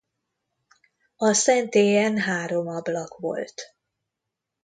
[1.15, 3.75] A szentélyen három ablak volt.